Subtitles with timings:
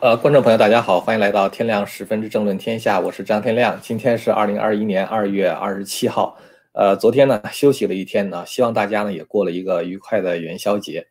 [0.00, 3.76] 呃，观众朋友，大家好，欢迎来到天亮十分之政论天下，我是张天亮。
[3.82, 6.38] 今天是二零二一年二月二十七号，
[6.70, 11.04] 呃，昨天呢休息了一天呢，希望大家呢也过了一个愉快的元宵节。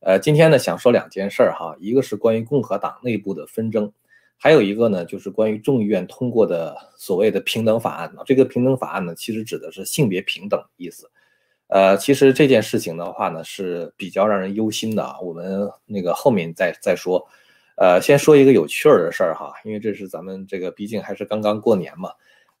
[0.00, 3.92] 呃，今天呢想说两件事儿哈，一个是关于共和党内部的纷争，
[4.36, 8.12] 还有一个呢就是关于众议院通过的所谓的平等法案。
[8.26, 11.08] 这个平等法案呢，其实指的是性别平等意思。
[11.68, 17.24] 呃，其实这件事情的话呢是比较让人忧心的啊，我们那个后面再再说。
[17.82, 22.10] 呃，先说一个有趣儿的事儿哈，因为这是咱们这个毕竟还是刚刚过年嘛。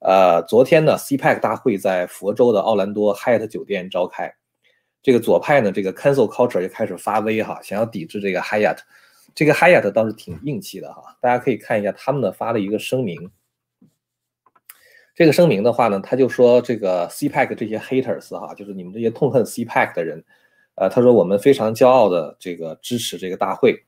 [0.00, 4.34] 呃，昨天呢，CPAC 大会在佛州的奥兰多 Hyatt 酒店召开，
[5.00, 8.78] 这个左派呢，这个 Cancel Culture 就开始发威哈，想要抵制这个 Hyatt。
[9.32, 13.30] 这个 Hyatt 倒是挺硬气的哈，大家可以看一下他们呢发了一个声明。
[15.14, 20.24] 这个声明的话呢，他就说这个 CPAC 这些 haters 哈，就是你们这些痛恨 CPAC 的人，
[20.74, 23.84] 呃，他说我们非常骄傲的这个支持这个大会。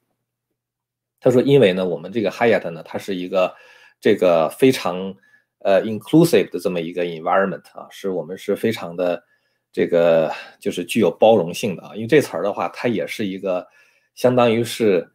[1.24, 3.54] 他说：“因为呢，我们这个 Hyatt 呢，它是一个
[3.98, 5.14] 这个非常
[5.60, 9.24] 呃 inclusive 的这么一个 environment 啊，是我们是非常的
[9.72, 11.94] 这个就是具有包容性的啊。
[11.94, 13.66] 因为这词儿的话，它也是一个
[14.14, 15.08] 相当于是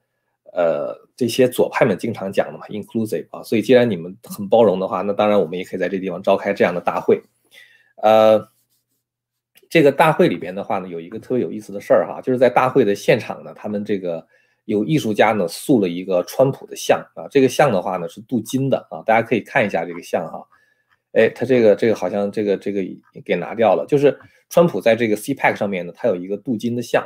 [0.52, 3.44] 呃这些左派们经常讲的嘛，inclusive 啊。
[3.44, 7.22] 所以既然你们很包容的话，那当然我们也可以在这地方召开这样的大会。
[7.98, 8.50] 呃，
[9.70, 14.26] 这个大会里边的话呢，有一个特别有意思的事儿哈，就是在大会的现场呢，他们这个。
[14.70, 20.46] 有艺术家呢塑了一个川普的像啊，这个像的话呢是镀金的啊，大家可以看一下这个像哈，
[21.14, 22.84] 哎，他这个这个好像这个这个
[23.26, 24.16] 给拿掉了，就是
[24.48, 27.04] 川普在这个 CPAC 上面呢，他有一个镀金的像，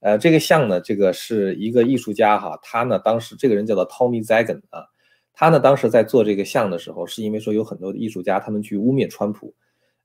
[0.00, 4.86] 呃，这个像呢，这个是一个艺术家哈，他呢当时这个人叫做 Tommy Zagan 啊，
[5.34, 9.54] 他呢当时在做这个像的时候，是因为说有很多的艺术家他们去污蔑川普，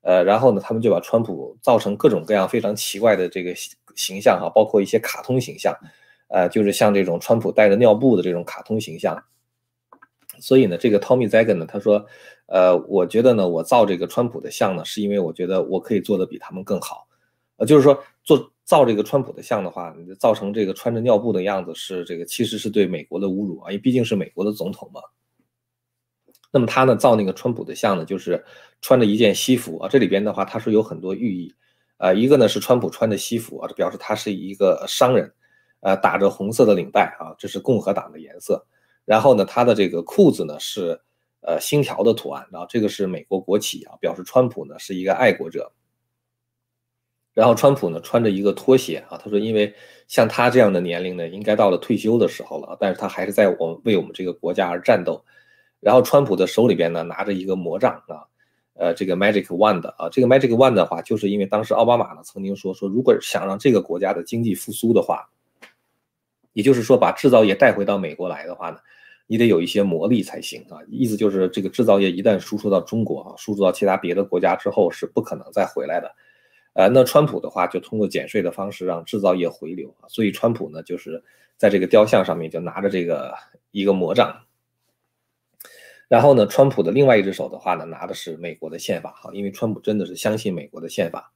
[0.01, 3.53] 呃，然后呢他们就把川普造成各种各样非常奇怪的这个
[3.95, 5.73] 形象哈，包括一些卡通形象。
[6.27, 9.23] 呃，就是像这种川普带着尿布的这种卡通形象，
[10.39, 12.05] 所以呢，这个 Tommy Zagan 呢，他说，
[12.47, 17.07] 呃，我觉得呢，我造这个川普的像呢，是因为我觉得我可以做的比他们更好，
[17.55, 25.01] 呃，就是说做造这个川普的像的话，造成这个穿着尿布的样子是这个其实是对美国的侮辱啊，因为毕竟是美国的总统嘛。
[26.51, 28.43] 那么他呢造那个川普的像呢，就是
[28.81, 31.53] 穿着一件西服啊，这里边的话他是有很多寓意，
[31.97, 35.33] 呃，一个呢是川普穿着西服啊，表示他是一个商人。
[35.81, 38.65] 呃，打着红色的领带啊，这是共和党的颜色。
[39.05, 40.99] 然后呢，他的这个裤子呢是
[41.41, 45.71] 呃星条的图案，然后这个是美国国旗啊，表示川普呢是一个爱国者。
[47.33, 49.73] 然后川普呢穿着一个拖鞋啊，他说因为
[50.07, 55.23] 像他这样的年龄呢，应该到了退休的时候了，但是他还是在我们为我们这个国家而战斗。
[55.79, 58.25] 然后川普的手里边呢拿着一个魔杖啊，
[58.73, 65.29] 呃，这个 Magic Wand 啊，这个 Magic Wand 的话，就是因为当时奥巴马呢曾经说说，如果想让这个国家的经济复苏的话。
[66.57, 68.79] 也就是说，把制造业带回到美国来的话呢，
[69.27, 70.81] 你得有一些魔力才行啊。
[70.89, 76.11] 意思就是，这个制造业一旦输出到中国啊，输出到其他别的国家之后，是不可能再回来的。
[76.73, 80.09] 呃，那川普的话就通过减税的方式让制造业回流啊。
[80.09, 81.23] 所以川普呢，就是
[81.57, 83.35] 在这个雕像上面就拿着这个
[83.69, 84.35] 一个魔杖，
[86.07, 91.31] 然后呢，川普的另外一只手的话呢，拿的是美国的宪法哈，因为川普真的是相信美国的宪法。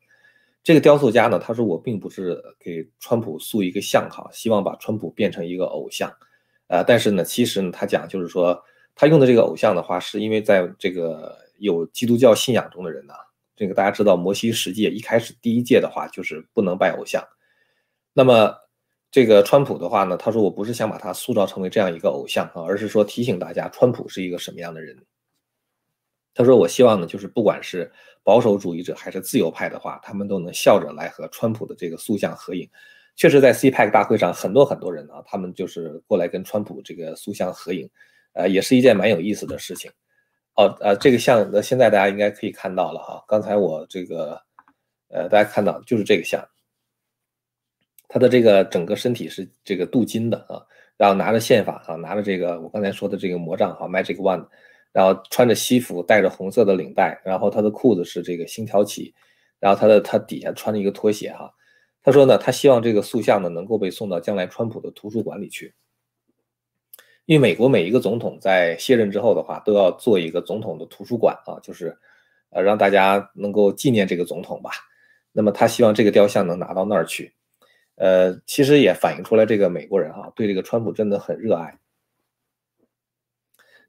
[0.64, 6.14] 这个雕塑家呢，他说我并不是给川普塑一个像哈，希望把川普变成一个偶像，
[6.68, 8.64] 呃，但是呢，其实呢，他讲就是说，
[8.94, 13.14] 他用的这个偶像的话，是因为在这个有基督教信仰中的人呢，
[13.56, 17.28] 这个大家知道摩西十诫一开始第一届的话就是不能拜偶像，
[18.14, 18.56] 那么
[19.10, 24.96] 这个川普的话呢，他说我不是想把他塑造成为这样一个偶像啊，而是说提醒大家川普是一个什么样的人。
[26.42, 27.92] 他说：“我希望呢，就是不管是
[28.24, 32.68] 保守主义者还是自由派的话，他们都能笑着来和川普的这个塑像合影。
[33.16, 37.88] 确实，在 CPEC 大会上，很多很多人啊，他们就是过来跟川普这个塑像合影，
[38.34, 39.92] 呃，也是一件蛮有意思的事情。
[40.56, 43.24] 哦，呃，这个像，那现在大家应该可以看到了哈。
[43.28, 44.42] 刚才我这个，
[45.10, 46.44] 呃，大家看到就是这个像，
[48.08, 50.66] 他的这个整个身体是这个镀金的啊，
[50.98, 54.48] 然后拿着宪法啊，拿着这个我刚才说的这个魔杖哈，Magic One。”
[54.92, 59.14] 然后穿着西服，带着红色的领带，然后他的裤子是这个星条旗，
[59.60, 61.52] 然后他的他底下穿着一个拖鞋哈。
[62.04, 65.74] 他说呢，他希望这个塑像呢能够被送到将来川普的图书馆里去，
[67.26, 71.96] 因为美国每一个总统在卸任之后的话，都要做一个总统的图书馆啊，就是
[72.50, 74.72] 呃让大家能够纪念这个总统吧。
[75.32, 77.34] 那么他希望这个雕像能拿到那儿去，
[77.96, 81.78] 呃，其实也反映出来这个美国人哈对这个川普真的很热爱。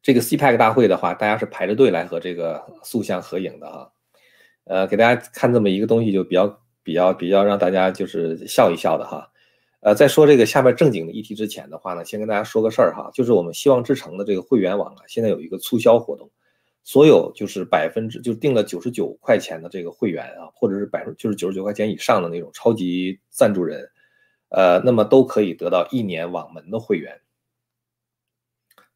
[0.03, 3.93] 这个 CPAC 大会的话，大家是排着队来和这个塑像合影的哈，
[4.65, 9.31] 呃，给大家看这么一个东西，就比较比较比较让大家就是笑一笑的哈，
[9.81, 16.29] 呃，在说这个下面正经的议题之前的话呢，先跟大家说个事儿哈，就是我们希望之城的这个会员网啊，现在有一个促销活动，
[16.83, 23.89] 所有就是百分之就定了九十九块钱的这个会员啊，或者是百分就是九十九块钱以上的那种超级赞助人，
[24.49, 27.17] 呃，那么都可以得到一年网门的会员。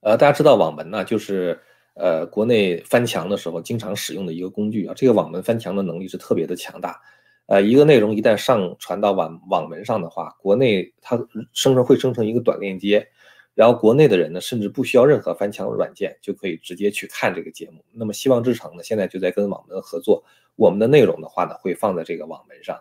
[0.00, 1.60] 呃，大家知道网门呢，就是
[1.94, 7.00] 呃国内翻墙的时候经常使用的一个工具啊，这个网门翻墙的能力是特别的强大。
[7.46, 11.16] 呃，一个内容一旦上传到网网门上的话，国内它
[11.52, 13.08] 生成会生成一个短链接，
[13.54, 17.84] 然后国内的人呢，甚至不需要任何翻墙软件，就可以直接去看这个节目。
[17.92, 20.24] 那么希望之城呢，现在就在跟网门合作，
[20.56, 22.76] 我们的内容的话呢，会放在这个网门上。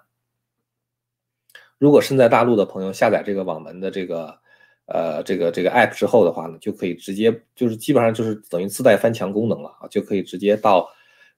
[1.78, 4.40] 如果身在大陆的朋友下载这个网门的这个
[4.88, 10.88] 呃这个这个 app 之后的话呢，就可以直接就是基本上就是等于自带翻墙功能了啊，就可以直接到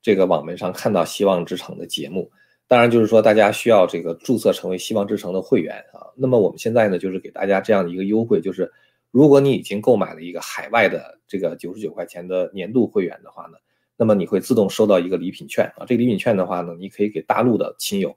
[0.02, 2.30] 这个网门上看到希望之城的节目。
[2.70, 6.12] 当然，就是说大家需要这个注册成为希望之城的会员啊。
[6.18, 8.70] 那么我们现在呢，就是给大家这样的一个优惠，就是
[9.10, 13.58] 如果你已经购买了一个海外的这个九十九块钱的年度会员的话呢，
[13.96, 15.86] 那么你会自动收到一个礼品券啊。
[15.88, 18.14] 这个礼品券的话呢，你可以给大陆的亲友，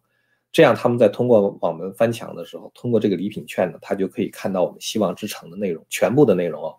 [0.52, 6.76] 这样他们在通过网门翻墙的时候，通过这个礼品券呢，他就可以看到我们希望之城的内容，全部的内容哦。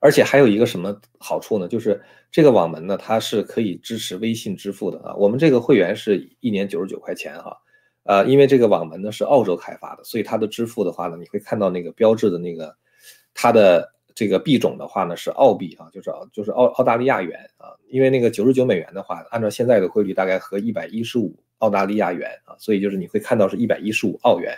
[0.00, 1.66] 而且还有一个什么好处呢？
[1.66, 2.00] 就是
[2.30, 5.12] 这个网门呢，它是可以支持微信支付的啊。
[5.16, 7.56] 我们这个会员是一年九十九块钱哈，
[8.04, 12.72] 呃，因为这个网门呢是澳洲开发的，所以它的支付的话呢，你会看到那个标志的那个
[13.34, 17.74] 它的这个币种的话呢是澳币啊，就是就是澳澳大利亚元啊。
[17.88, 24.56] 因为那个九十九美元的话，按照现在的汇率大概合一百一十五澳大利亚元啊，所以就是你会看到是一百一十五澳元。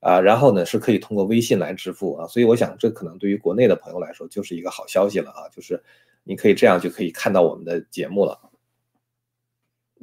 [0.00, 5.82] 啊，然后呢是可以通过微信来支付啊，所以我想这可能对于国内的朋友来说就是一个好消息了啊，就是
[6.22, 8.38] 你可以这样就可以看到我们的节目了。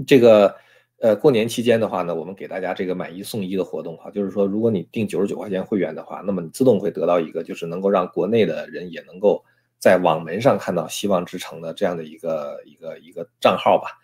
[0.06, 0.54] 这个
[1.00, 9.42] 呃过年期间的话呢，我们给大家这个买一送一的活动哈，就是说如果你订九十九块钱会员的话，那么你自动会得到一个就是能够让国内的人也能够
[9.80, 13.98] 在网门上看到希望之城的这样的一个一个一个账号吧。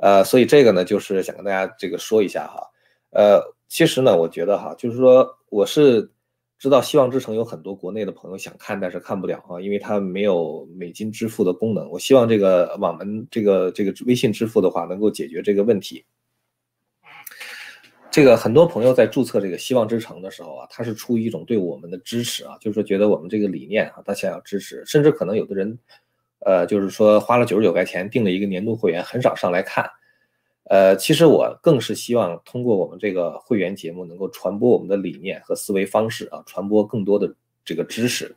[0.00, 2.66] 呃，所以这个呢就是想跟大家这个说一下哈，
[3.10, 3.54] 呃。
[3.72, 6.10] 其实呢，我觉得哈，就是说，我是
[6.58, 11.88] 知道希望之城有很多国内的朋友想看，但是看不了啊，因为它没有美金支付的功能。
[11.88, 16.04] 我希望这个网门这个这个微信支付的话，能够解决这个问题。
[18.10, 25.78] 这个很多朋友在注册这个希望之城的时候啊，他是出于一种对我们的支持啊，就是说觉得我们这个理念啊，他想要支持，甚至可能有的人，
[26.44, 29.90] 呃，就是说花了九十九块钱订了一个年度会员，很少上来看。
[30.64, 37.34] 呃，其实我更是希望通过我们这个会员节目，能够传播我们的理念和思维方式啊，传播更多的
[37.64, 38.36] 这个知识。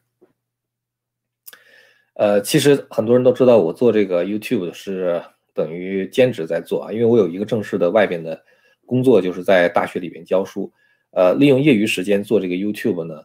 [2.16, 5.22] 呃，其实很多人都知道，我做这个 YouTube 是
[5.54, 8.44] 等于兼职在做啊，因为我有一个正式的外边的
[8.86, 10.72] 工作，就是在大学里边教书。
[11.12, 13.24] 呃，利用业余时间做这个 YouTube 呢，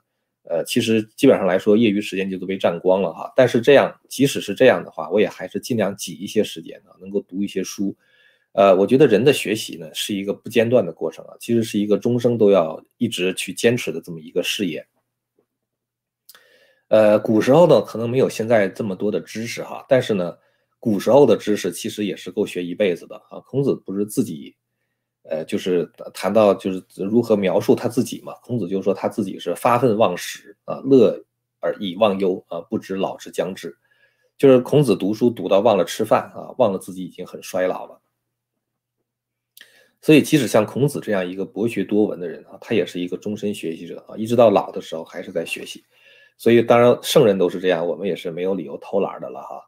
[0.49, 3.31] 呃，其实基本上来说，业余时间就都被占光了哈。
[3.37, 7.95] 但是这样，即使是这样的话，我也还是尽量挤一些时间呢，能够读一些书。
[8.53, 14.85] 呃，我觉得人的学习呢是一个不间断的过程啊，其实是一个终生都要一直去坚持的这么一个事业。
[16.89, 20.35] 呃，古时候呢可能没有现在这么多的知识哈，但是呢，
[20.81, 23.39] 古时候的知识其实也是够学一辈子的啊。
[23.47, 24.57] 孔子不是自己，
[25.29, 31.23] 呃，就是谈到就是如何描述他自己嘛，孔子就说他自己是发愤忘食啊，乐
[31.61, 33.77] 而以忘忧啊，不知老之将至，
[34.37, 38.01] 就是孔子读书读到忘了吃饭啊，忘了自己已经很衰老了。
[40.01, 45.85] 所以，即使像孔子这样一个博学多闻的人啊，他也是一个终身学习者啊，一直到老的时候还是在学习。
[46.37, 49.68] 所以，当然圣人都是这样，我们也是没有理由偷懒的了哈。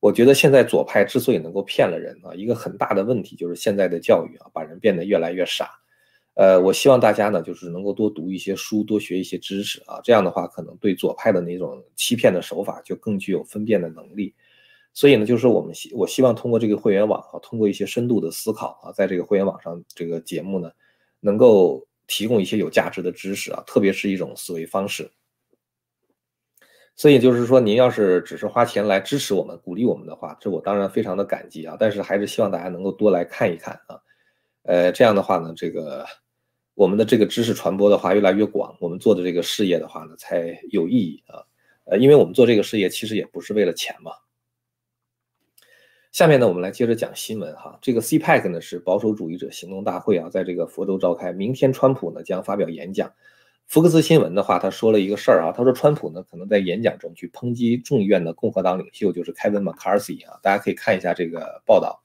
[0.00, 5.70] 我觉得现在左派之所以能够骗了人啊，一个很大的问题就是现在的教育啊，把人变得越来越傻。
[6.34, 14.34] 呃，我希望大家呢，就是能够多读一些书，多学一些知识啊，这样的话，可能对左派的那种欺骗的手法就更具有分辨的能力。
[14.94, 20.70] 所以呢，就是我们希我希望通过这个会员网啊，通过一些深度的思考啊，在这个会员网上这个节目呢，
[21.20, 25.10] 能够提供一些有价值的知识啊，特别是一种思维方式。
[27.00, 31.74] 所以就是说，您要是只是花钱来支持我们、鼓励我们的话，这我当然非常的感激啊。
[31.80, 33.98] 但是还是希望大家能够多来看一看啊，
[34.64, 36.04] 呃，这样的话呢，这个
[36.74, 41.40] 我们的这个知识传播的话越来越广，我们做的这个事业的话呢才有意义啊。
[41.84, 44.12] 呃，因为我们做这个事业其实也不是为了钱嘛。
[46.12, 47.78] 下面呢，我们来接着讲新闻哈。
[47.80, 51.32] 这个 CPEC 呢是保守主义者行动大会啊，在这个佛州召开。
[51.32, 53.10] 明天川普呢将发表演讲。
[53.70, 60.40] 福克斯新闻的话，他说了一个事儿啊，他说川普呢可能在演讲中去抨击众议院的共和党领袖，就是 Kevin McCarthy 啊。
[60.42, 62.02] 大家可以看一下这个报道，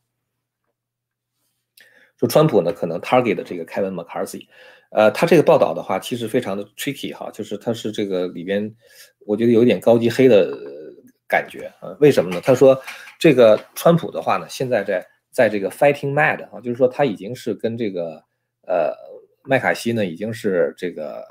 [2.19, 4.48] 说川普呢可能 target 这个 Kevin McCarthy。
[4.91, 8.72] 呃，他这个报道的话，其实非常的 tricky 哈，就是他是这个里边，
[9.25, 10.55] 我觉得有点高级黑的
[11.27, 11.98] 感觉啊。
[12.00, 12.39] 为什么呢？
[12.43, 12.79] 他说
[13.17, 18.24] 这个川普的话呢，现在在在这个 fighting mad 啊，就是说他已经是跟这个
[18.67, 18.93] 呃
[19.43, 21.25] 麦卡锡呢，已经是这个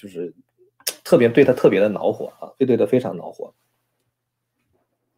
[0.00, 0.32] 就是
[1.02, 3.52] 特别对他特别的恼火啊，对对他非常恼火。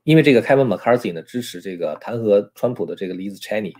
[0.04, 3.74] 因为这个 Kevin McCarthy 呢支持这个弹劾川普的这个 Liz Cheney，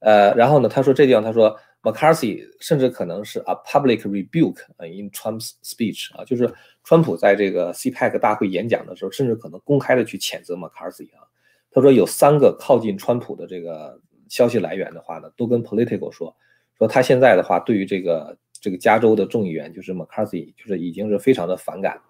[0.00, 6.52] 呃，然后呢，他说这地方他说 McCarthy 甚至可能是 a public rebuke in Trump's speech 啊，就是
[6.82, 11.22] 川普在这个 CPAC 大会演讲的时候，甚至可能公开的去谴责 McCarthy 啊。
[11.70, 16.36] 他说有三个靠近川普的这个消息来源的话呢，都跟 Political 说，
[16.76, 22.00] 说他现在的话对于这个这个加州的众议员就是 McCarthy 就是已经是非常的反感。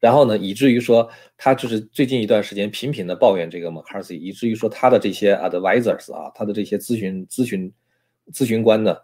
[0.00, 7.72] 然后呢，以至于说他就是最近一段时间频频的抱怨这个 McCarthy，以至于说他的这些 advisors 啊，他的这些咨询咨询
[8.32, 8.96] 咨询官呢，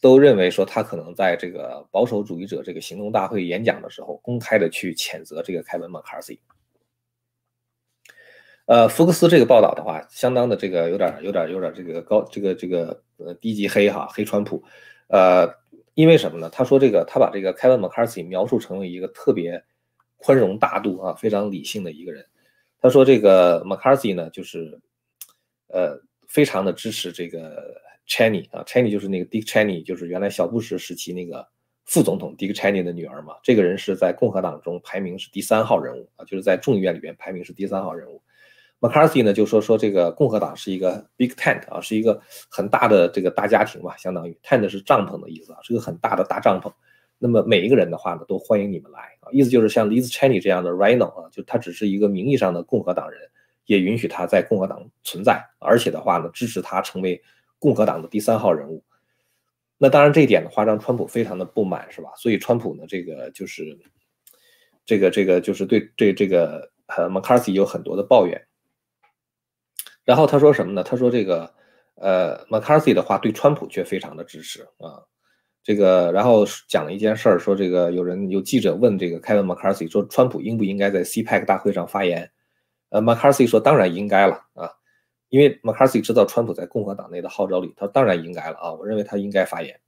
[0.00, 6.38] 都认为说他可能在这个保守主义者这个行动大会演讲的时候，公开的去谴责这个凯文 McCarthy。
[8.66, 14.62] 呃，福克斯这个报道的话，相当的这个有点有点有点这个高这个这个呃低级黑哈黑川普，
[15.12, 15.48] 呃，
[15.94, 16.50] 因为什么呢？
[16.50, 19.62] 他说这个他把这个凯文 McCarthy 描述成为一个特别。
[20.24, 22.24] 宽容大度啊，非常理性的一个人。
[22.80, 24.80] 他说：“这个 McCarthy 呢，就是，
[25.66, 27.74] 呃，非常的支持这个
[28.06, 31.44] Cheney 啊，Cheney 就是那个 Dick Cheney，就是原来小布什时期那个
[31.86, 33.34] 副总统 Dick Cheney 的女儿嘛。
[33.42, 38.22] 这个人是在共和党中排名是第三号人物啊，就是在众议院里边排名是第三号人物。
[38.82, 42.20] McCarthy 呢就说说这个共和党是一个 big tent 啊，是一个
[42.50, 46.70] 很大的这个大家庭吧，相当于 tent 是帐篷的意思啊，是个很大的大帐篷。”
[47.16, 53.20] 那么每一个人的话呢，都欢迎你们来啊，意思就是像 Liz Cheney 这样的 Rhino 啊，就他只是一个名义上的共和党人，
[53.66, 57.22] 也允许他在共和党存在，而且的话呢，支持他成为
[57.60, 58.82] 共和党的第三号人物。
[59.78, 62.10] 那当然这一点的话，让川普非常的不满，是吧？
[62.16, 63.78] 所以川普呢，这个就是
[64.84, 68.44] 这个这个就是对对这个呃 McCarthy 有很多的抱怨。
[70.04, 70.82] 然后他说什么呢？
[70.82, 71.52] 他说这个
[71.96, 75.02] 呃 McCarthy 的话对川普却非常的支持啊。
[75.64, 82.28] 这个，然后讲了一件事儿，说这个有人有记者问这个 Kevin McCarthy 说，川普应不应该在 CPEC 大会上发言？
[82.88, 84.68] 呃，McCarthy 说当然应该了啊，
[85.28, 89.78] 因为 McCarthy 知道川普在共和党内的号召力，他当然应该了啊，我认为他应该发言。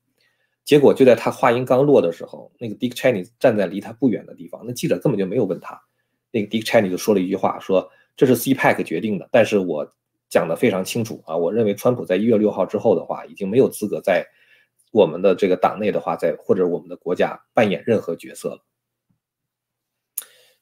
[0.64, 5.78] 结果就在他话音刚落的时候，那个 Dick Cheney 站在离他不远的地方，那记者根本就没有问他，
[6.30, 9.92] 那个 Dick Cheney 就说了一句话，说这是 CPEC 决定的，但是我
[10.34, 14.26] 讲的非常清楚啊，我认为川普在一月六号之后的话，已经没有资格在。
[14.90, 18.64] 我们的这个党内的话，在或者我们的国家扮演任何角色了。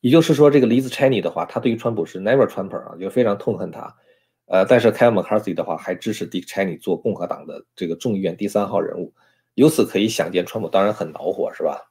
[0.00, 3.97] 也就是说，这个 Liz Cheney 的话，他对于川普是 Never Trumper 啊，就非常痛恨他。
[4.45, 9.14] 呃，但是 Kevin McCarthy 的话，还支持 Dick Cheney 做共和党的这个众议院第三号人物。
[9.55, 11.91] 由此可以想见，川普当然很恼火，是吧？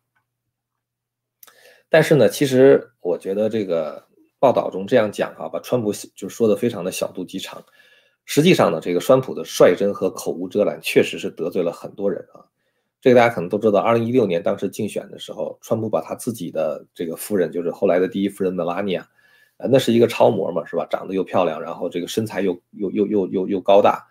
[1.90, 4.08] 但是呢，其实我觉得这个
[4.42, 7.64] 报道中这样讲哈，把川普就说的非常的小肚鸡肠。
[8.26, 12.42] 实际上呢，这个川普的率真和口无遮拦，确实是得罪了很多人啊。
[13.00, 19.04] 这个大家可能都知道，二零一六年当时竞选的时候，川普把他自己的这个夫人，就是后来的第一夫人 Melania，
[19.58, 20.88] 呃，那是一个超模嘛，是吧？
[20.90, 24.08] 长得又漂亮，然后这个身材又又又又又又高大，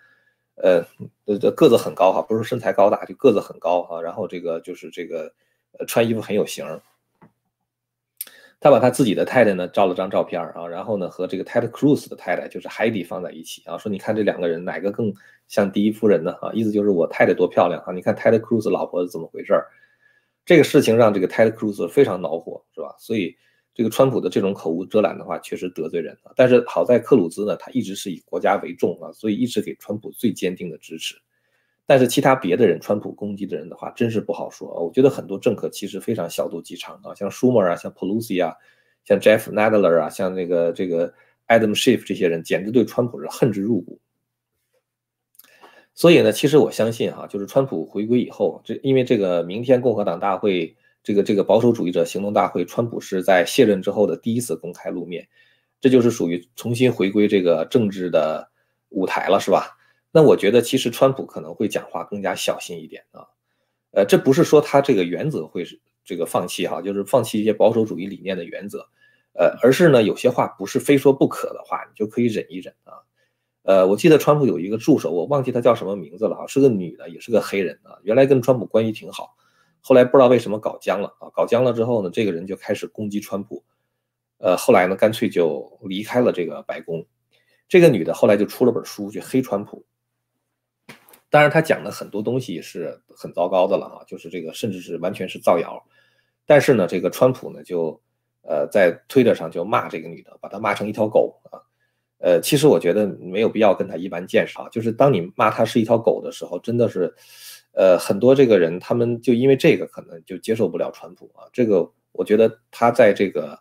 [0.57, 0.85] 呃，
[1.27, 4.01] 这个子很高哈，不是身材高大，就个子很高哈。
[4.01, 5.33] 然后这个就是这个，
[5.79, 6.81] 呃，穿衣服很有型儿。
[8.61, 15.13] 他把他自己的太太呢照了张照片啊，然后呢和这个 Ted Cruz 的太太就是 Heidi 放在一起啊，说你看这两个人哪个更
[15.49, 16.33] 像第一夫人呢？
[16.43, 17.93] 啊，意思就是我太太多漂亮啊！
[17.93, 19.55] 你看 Ted Cruz 老婆是怎么回事？
[20.45, 22.95] 这个事情让这个 Ted Cruz 非常恼火，是吧？
[22.99, 23.35] 所以
[23.75, 26.33] 这个川普的这种口无遮拦的话，确实得罪人了。
[26.37, 31.15] 但是好在克鲁兹呢，他一直是以国家为重啊，所以一直给川普最坚定的支持。
[31.91, 34.79] 但是其他别的人，川普攻击的人的话，真是不好说啊。
[34.79, 38.55] 我觉得很多政客其实非常小肚鸡肠啊，像舒默啊，像 Pelosi 啊，
[39.05, 41.13] 像 Jeff Nadler 啊，像那个这个
[41.49, 43.99] Adam Schiff 这些人，简直对川普是恨之入骨。
[45.93, 55.27] 所以呢，其实我相信哈，就是川普回归以后，这因为这个明天共和党大会，这个这个保守主义者行动大会，川普是在卸任之后的第一次公开露面，
[55.81, 58.49] 这就是属于重新回归这个政治的
[58.91, 59.77] 舞台了，是吧？
[60.13, 63.27] 那我觉得，其实川普可能会讲话更加小心一点啊，
[63.93, 68.89] 呃，这不是说他这个原则会是这个放弃哈，就是放弃一些保守主义理念的原则，
[69.35, 72.95] 呃，而是呢，有些话不是非说不可的话，你就可以忍一忍啊。
[73.63, 79.37] 呃，我记得川普有一个助手，我忘记他叫什么名字了啊，是个女的，也是个黑人啊，原来跟川普关系挺好，
[79.81, 83.63] 后来不知道为什么搞僵了啊，搞僵了之后呢，这个人就开始攻击川普，
[84.39, 87.07] 呃，后来呢，干脆就离开了这个白宫，
[87.69, 89.85] 这个女的后来就出了本书去黑川普。
[91.31, 95.83] 当然他讲的很多东西是很糟糕的了啊，就是这个甚至是完全是造谣。
[96.45, 97.99] 但是呢，这个川普呢就
[98.43, 101.63] 呃在推特上就骂这个女的，把她骂成一条狗啊。
[102.19, 104.69] 呃，其实我觉得没有必要跟他一般见识啊。
[104.71, 107.15] 就是当你骂他是一条狗的时候，真的是，
[107.73, 111.49] 呃，很多这个人他们就因为这个可能就接受不了川普啊。
[111.51, 113.59] 这个我觉得他在这个，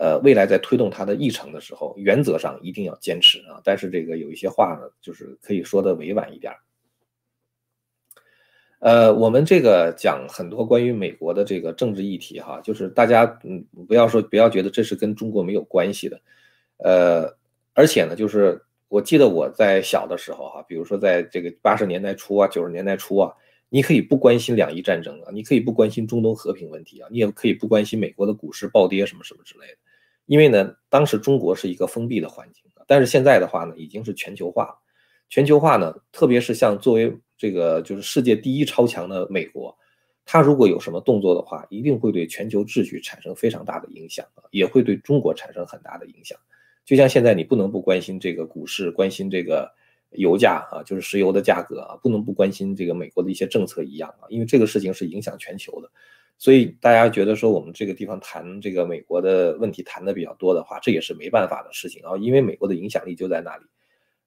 [0.00, 3.60] 呃，未来在推动他的议程的时候，原则上一定要坚持啊。
[3.62, 6.52] 但是这个有一些话呢，就是可以说的委婉一点。
[8.82, 16.20] 呃，我们这个讲很多关于美国的这个政治议题哈，就是大家嗯不要说不要觉得这是跟中国没有关系的，
[16.78, 17.36] 呃。
[17.74, 23.32] 而且呢，就是我记得我在小的时候哈，比如说在这个八十年代初啊、九十年代初啊，
[23.70, 29.78] 你可以不关心两伊战争啊，你可以不关心中东和平问题啊，你也可以不关心美国的股市暴跌什么什么之类的，
[30.26, 34.74] 因为呢，当时中国是一个封闭的环境但是现在的话呢，已经是全球化了。
[35.30, 39.76] 全球化呢，特别是像作为这个就是世界第一超强的美国，
[40.24, 46.38] 它如果有什么动作的话，一定会对全球秩序产生非常大的影响啊，也会对中国产生很大的影响。
[46.84, 49.68] 就像现在你不能不关心这个股市，关心这个
[50.12, 55.90] 油价啊，就是石油的价格啊，不能不关心这个美国的一些政策一样啊，因为这个事情是影响全球的。
[56.38, 63.64] 所以大家觉得说我们这个地方谈这个美国的问题谈的比较多的话，这也是没办法的事情啊，因为美国的影响力就在那里。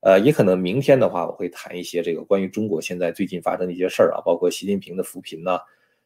[0.05, 5.57] 呃，也可能明天的话，我会谈一些这个关于中国现在最近发生的一些事儿啊，包括习近平的扶贫呢。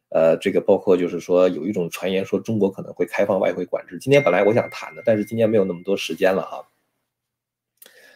[0.07, 3.99] 呃，这个包括就是说，有一种传言说中国可能会开放外汇管制。
[3.99, 6.65] 今天本来我想谈的，但是今天没有那么多时间了哈，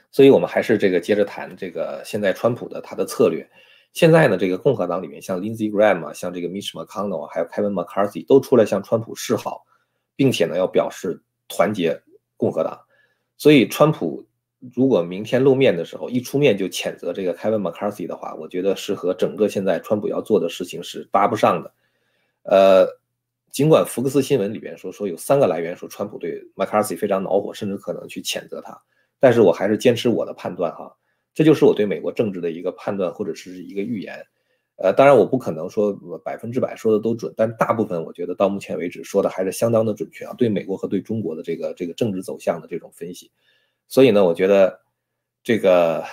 [0.09, 3.45] 所以我们还是这个接着谈这个现在川普的他的策略。
[3.91, 9.65] 现在呢，这个共和党里面像 Lindsey Graham 啊，像这个 Mitch McConnell 还有 Kevin McCarthy 都出来向川普示好，
[10.15, 12.01] 并且呢要表示团结
[12.37, 12.79] 共和党。
[13.37, 14.25] 所以川普
[14.73, 21.73] 如果明天露面的时候一出面就谴责这个 Kevin McCarthy 的话，我觉得是和整个现在川普要做的事情是搭不上的。
[22.43, 22.87] 呃，
[23.51, 28.81] 尽管福克斯新闻里边说说有三个来源说川普对 McCarthy 非常恼火，甚至可能去谴责他，
[29.19, 30.95] 但是我还是坚持我的判断哈，
[31.33, 34.25] 这就是我对美国政治的一个判断或者是一个预言。
[34.77, 43.29] 呃，当然我不可能说百分之百说的都准，但大部分我觉得到目前为止说的还是相当的准确啊，对美国和对中国的这个这个政治走向的这种分析。
[43.93, 44.81] 所以呢，我觉得
[45.43, 46.03] 这个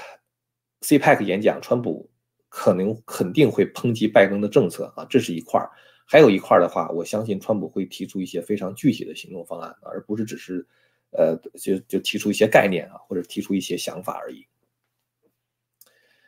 [0.82, 2.10] CPEC 演讲，川普
[2.50, 5.70] 可能肯定会抨击拜登的政策啊，这是一块儿。
[6.04, 10.66] 还有一块儿的话，我相信川普会提出一些非常具体的行动方案，而不是只是，
[11.12, 14.44] 呃，就就提出一些概念啊，或者提出一些想法而已。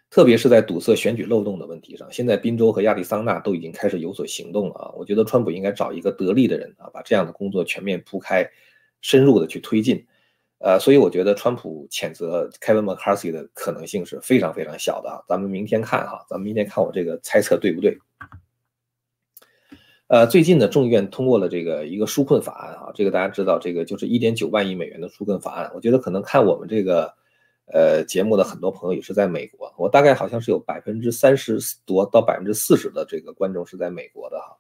[0.09, 4.91] 特别是在堵塞选举漏洞的问题上，现在宾州和亚利桑那都已经开始有所行动了啊。
[4.97, 8.51] 我觉得川普应该找一个得力的人啊，把这样的工作全面铺开，
[9.03, 10.07] 深入的去推进。
[10.65, 15.21] 呃，所以我觉得川普谴责 Kevin McCarthy 的可能性是非常非常小的啊。
[15.27, 17.99] 咱们明天看哈，咱们明天看我这个猜测对不对。
[20.07, 25.73] 呃，最近呢，众议院通过了这个一个纾困法案啊，这个大家知道，这个就是一点九万亿美元的纾困法案。
[25.75, 27.13] 我觉得可能看我们这个
[27.73, 34.55] 呃节目的很多朋友也是在美国，我大概好像是有百分之三十多到百分之四十的这个观众是在美国的哈。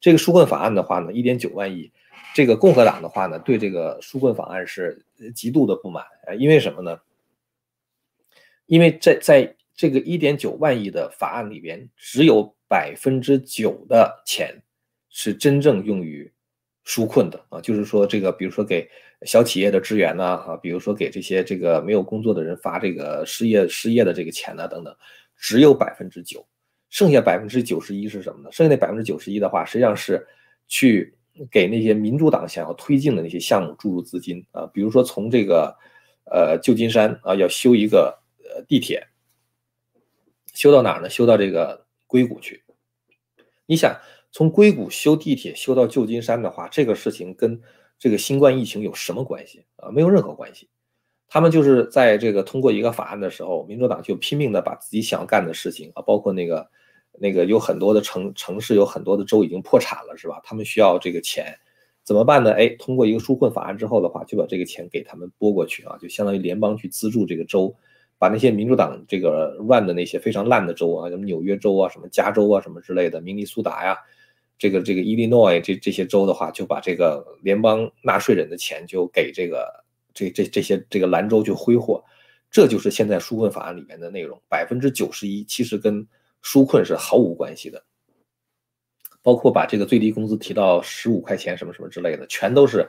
[0.00, 1.92] 这个纾困法案的话呢，一点九万亿，
[2.34, 5.02] 这个共和党的话呢，对这个纾困法案是
[5.34, 7.00] 极度的不满啊，因为什么呢？
[8.66, 14.60] 因为在在这个一点九万亿的法案里边，只有百分之九的钱。
[15.16, 16.28] 是真正用于
[16.84, 18.84] 纾困的啊，就是说这个，比如说给
[19.22, 24.92] 小企业的支援呐，啊，比如说给这些这个没有工作的人发这个失业失业的这个钱呐，等等，
[25.36, 26.44] 只有百分之九，
[26.90, 28.50] 剩下百分之九十一是什么呢？
[28.50, 30.26] 剩下那百分之九十一的话，实际上是
[30.66, 31.14] 去
[31.50, 35.76] 给那些民主党想要推进的那些项目注入资金啊，比如说从这个
[36.24, 39.06] 呃旧金山啊要修一个呃地铁，
[40.54, 41.08] 修到哪儿呢？
[41.08, 42.62] 修到这个硅谷去，
[43.66, 43.98] 你想。
[44.36, 47.62] 从硅谷修地铁修到旧金山的话，这个事情跟
[48.00, 49.92] 这个新冠疫情有什么关系啊？
[49.92, 50.68] 没有任何关系。
[51.28, 56.68] 他们就是在这个通过一个法案的时候，民主党就拼命的把自己想要干的事情啊，包括那个
[57.18, 60.40] 那个有很多的城城市有很多的州已经破产了，是吧？
[60.44, 61.56] 他们需要这个钱，
[62.02, 62.52] 怎么办呢？
[62.52, 67.74] 哎，通过一个纾困法案之后的话，就把这个钱给他们拨过去啊，就相当于联邦去资助这个州。
[68.16, 73.98] 把那些民主党这个 run 的那些非常烂的州啊，什么纽约州啊，什么加州啊，什么之类的，明尼苏达呀。
[74.56, 82.02] 这个这个伊利诺伊这这些州的话，就把这个联邦纳税人的钱就给这个这这这些这个兰州去挥霍，
[82.50, 86.06] 这就是现在纾困法案里面的内容，百分之九十一其实跟
[86.44, 87.82] 纾困是毫无关系的，
[89.22, 92.88] 包括把这个最低工资提到十五块钱什么什么之类的，全都是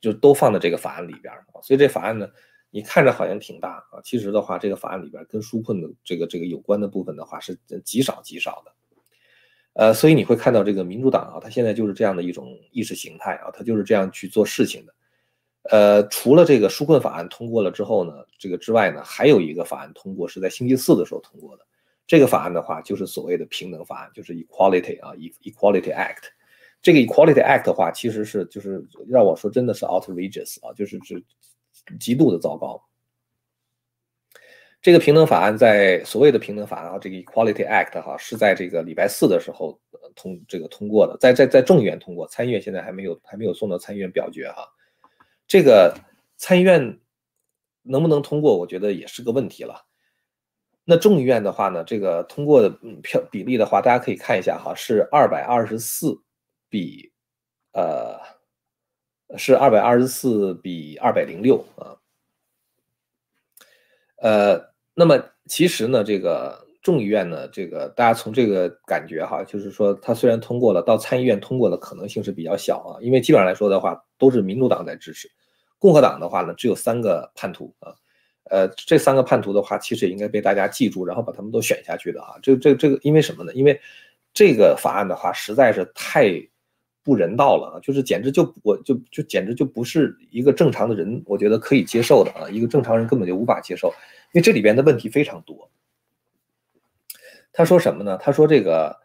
[0.00, 1.32] 就都放在这个法案里边
[1.62, 2.28] 所以这法案呢。
[2.70, 8.72] 你看着好像挺大啊，其实的话，这个法案里边跟纾困的这个这个有关的部分的话是极少极少的。
[9.72, 14.94] 呃，所以你会看到这个民主党啊，他现在就是这样的一种意识形态啊，他就是这样去做事情的。
[15.70, 21.64] 呃，除了这个纾困法案通过了之后呢，这个之外呢，还有一个法案通过是在星期四的时候通过的。
[22.06, 26.24] 这个法案的话，就是所谓的平等法案，就是 Equality 啊，Equality Act。
[26.80, 31.20] 这个 Equality Act 的话，其实是就是让我说真的是 outrageous 啊，就是是
[31.98, 32.80] 极度的糟糕。
[34.80, 39.80] 这个平等法案在所谓的平等法案啊，这个 Equality Act 哈是在这个礼拜四的时候
[40.14, 44.64] 通这个通过的，在在在众议院通过，参议院现在还没有还没有送到参议院表决哈。
[45.48, 45.92] 这个
[46.36, 47.00] 参议院
[47.82, 49.84] 能不能通过，我觉得也是个问题了。
[50.88, 52.70] 那众议院的话呢，这个通过的
[53.02, 56.16] 票比例的话，大家可以看一下哈，是二百二十四
[56.70, 57.12] 比
[57.72, 58.18] 呃
[59.36, 61.98] 是二百二十四比二百零六啊，
[64.22, 64.74] 呃。
[64.98, 75.30] 那么其实呢，这个众议院呢，这个大家从这个感觉哈，就是说它虽然通过了，到参议院通过的可能性是比较小啊，因为基本上来说的话，都是民主党在支持，
[75.78, 77.94] 共和党的话呢，只有三个叛徒啊，
[78.48, 83.52] 呃，这三个叛徒的话，其实也应该被大家记住，然后把他们都选下去的啊，这这这个因为什么呢？
[83.54, 83.80] 因为
[84.32, 86.30] 这个法案的话实在是太
[87.02, 93.88] 不人道了啊，就是简直就我就就简直就不是一个正常的人，我觉得可以接受的啊，一个正常人根本就无法接受。
[94.32, 95.70] 因为这里边的问题非常多。
[97.52, 98.18] 他说什么呢？
[98.18, 98.96] 他说这个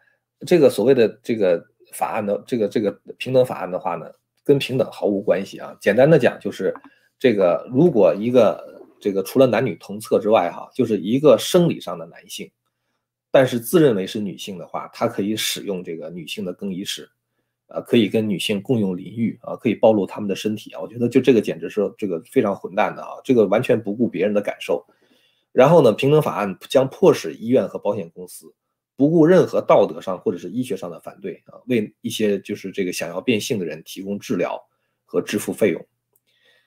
[0.46, 4.06] 这个所谓的这个法案的这个这个平等法案的话呢，
[4.44, 5.74] 跟平等毫无关系啊。
[5.80, 6.74] 简单的讲，就是
[7.18, 12.48] 这个如果一个这个除了男女同厕之外哈，就是一个生理上的男性，
[13.32, 17.10] 但是自认为是女性的话，他可以使用这个女性的更衣室，
[17.66, 20.80] 啊，可以跟女性共用淋浴啊，可以暴露他们的身体啊。
[20.80, 24.86] 我觉得就这个简直是这个非常混蛋的啊，这个完全不顾别人的感受。
[25.50, 28.54] 然后呢，平等法案将迫使医院和保险公司
[28.94, 34.58] 不顾任何道德上或者是医学上的反对啊，为一些就是这个想要变性的人提供治疗
[35.04, 35.84] 和支付费用。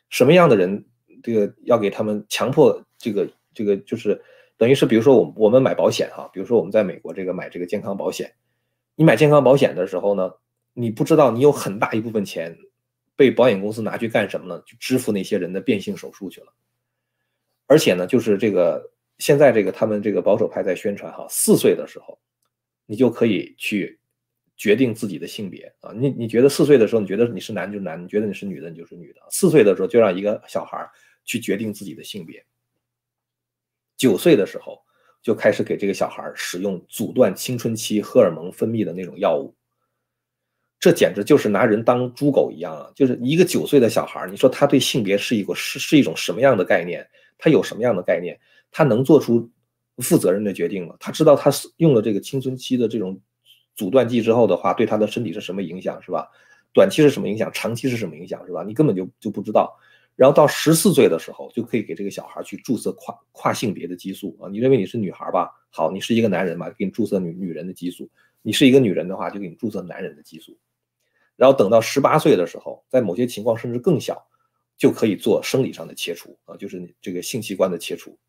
[0.09, 0.85] 什么样的人，
[1.25, 4.21] 这个要给他们强迫这个这个就是
[4.57, 8.31] 等于是，比如说我我们买保险哈，比如说我们在美国这个买这个健康保险，
[8.95, 10.31] 你买健康保险的时候呢，
[10.73, 12.55] 你不知道你有很大一部分钱
[13.15, 14.61] 被保险公司拿去干什么呢？
[14.67, 16.53] 去支付那些人的变性手术去了。
[17.65, 22.19] 而且呢，就是这个现在这个他们这个保守派在宣传哈，四岁的时候，
[22.85, 23.99] 你就可以去
[24.55, 25.91] 决定自己的性别啊。
[25.95, 29.21] 你你觉得四岁的时候，你觉得你是男就是男，你觉得你是女的你就是女的。
[29.31, 30.77] 四岁的时候就让一个小孩
[31.25, 32.45] 去决定自己的性别。
[33.97, 34.81] 九岁的时候
[35.21, 39.53] 就开始给这个小孩使用阻断青春期荷尔蒙分泌的那种药物。
[40.79, 42.91] 这简直就是拿人当猪狗一样啊！
[42.93, 47.07] 就是一个九岁的小孩，你说他对性别是一个是是一种什么样的概念？
[47.39, 48.39] 他有什么样的概念？
[48.69, 49.49] 他能做出
[49.97, 50.95] 负责任的决定吗？
[50.99, 53.19] 他知道他用了这个青春期的这种
[53.73, 56.29] 阻断剂之后的话，对他的身体是什么影响，是吧？
[56.71, 57.49] 短期是什么影响？
[57.51, 58.63] 长期是什么影响，是吧？
[58.63, 59.75] 你根本就就不知道。
[60.15, 64.49] 然后到十四岁的时候，就可以给这个小孩去注射跨跨性别的激素啊！
[64.49, 65.49] 你认为你是女孩吧？
[65.69, 66.69] 好，你是一个男人吧？
[66.77, 68.09] 给你注射女女人的激素。
[68.41, 70.57] 你是一个女人的话，就给你注射男人的激素。
[71.35, 74.25] 然后等到十八岁的时候，在某些情况甚至更小。
[74.77, 78.19] 就可以做生理上的切除啊，就是你这个性器官的切除。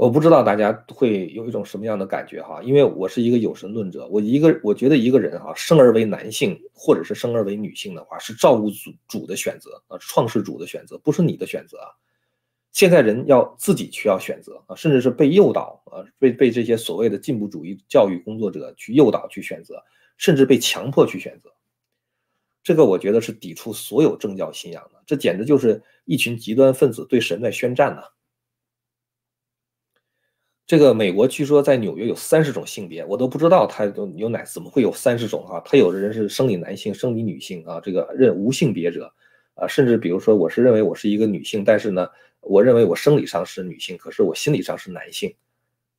[0.00, 11.92] 我不知道大家会有一种什么样的感觉哈，因为我是一个有神论者，我一个我觉得一个人哈，生而为男性或者是生而为女性的话，是造物主主的选择啊，创世主的选择，不是你的选择啊。
[12.72, 19.84] 现在人要自己去要选择啊，甚至是被诱导啊，被被这些所谓的进步主义教育工作者去诱导去选择，
[20.16, 21.52] 甚至被强迫去选择。
[22.62, 28.02] 这个我觉得是抵触所有政教信仰的，这简直就是一群极端分子对神在宣战呢。
[30.70, 35.60] 这个美国据说在纽约有三十种性别，我都不知道他都有哪怎么会有三十种啊？
[35.64, 39.12] 他有的人是生理男性、生理女性啊，这个认无性别者
[39.54, 42.06] 啊，甚至比如说我是认为我是一个女性，但是呢，
[42.40, 45.34] 我认为我生理上是女性，可是我心理上是男性。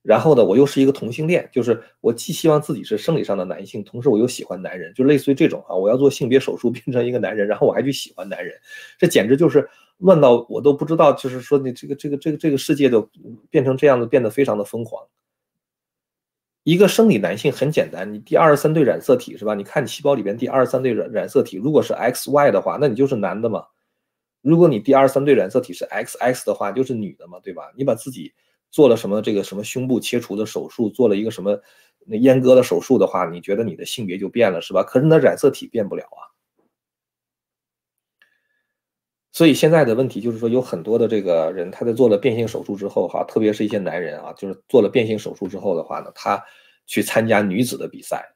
[0.04, 8.56] 然后呢，我又是一个同性恋，就是我既希望自己是生理上的男性，同时我又喜欢男人，就类似于这种啊，我要做性别手术变成一个男人，然后我还去喜欢男人，
[8.98, 9.68] 这简直就是
[10.02, 13.10] 乱到我都不知道，就是说你这个这个这个这个世界都
[13.50, 15.08] 变成这样的，变得非常的疯狂。
[16.64, 19.56] 一个生理男性很简单，你第二十三对染色体是吧？
[19.56, 23.64] 你看你细胞里边第二十三对染染色体，如果是 XY 的话，那你就是男的嘛。
[24.42, 27.72] 如果你第二十三对染色体是 XX 的话，就是女的嘛，对吧？
[27.78, 28.34] 你把自己。
[28.74, 31.60] 做了什么这个什么胸部切除的手术，做了一个什么
[32.06, 34.82] 那阉割的手术的话，你觉得你的性别就变了是吧？
[34.82, 36.32] 可是那染色体变不了啊。
[39.32, 46.44] 所以现在的问题就是说，有很多的这个人他在做了变性手术之后哈，特别是一些男人啊，就是做了变性手术之后的话呢，他
[46.86, 48.36] 去参加女子的比赛。